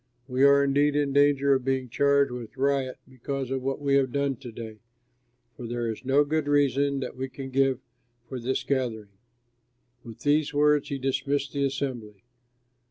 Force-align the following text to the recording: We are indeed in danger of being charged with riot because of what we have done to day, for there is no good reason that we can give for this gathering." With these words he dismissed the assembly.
We 0.27 0.43
are 0.43 0.63
indeed 0.63 0.95
in 0.95 1.13
danger 1.13 1.53
of 1.53 1.63
being 1.63 1.87
charged 1.87 2.31
with 2.31 2.57
riot 2.57 2.97
because 3.07 3.51
of 3.51 3.61
what 3.61 3.79
we 3.79 3.93
have 3.97 4.11
done 4.11 4.35
to 4.37 4.51
day, 4.51 4.79
for 5.55 5.67
there 5.67 5.87
is 5.91 6.03
no 6.03 6.23
good 6.23 6.47
reason 6.47 7.01
that 7.01 7.15
we 7.15 7.29
can 7.29 7.51
give 7.51 7.77
for 8.27 8.39
this 8.39 8.63
gathering." 8.63 9.09
With 10.03 10.21
these 10.21 10.55
words 10.55 10.89
he 10.89 10.97
dismissed 10.97 11.53
the 11.53 11.63
assembly. 11.65 12.23